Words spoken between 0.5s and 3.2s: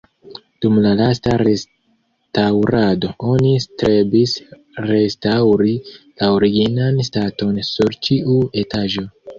Dum la lasta restaŭrado